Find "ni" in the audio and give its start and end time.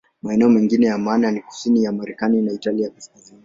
1.31-1.39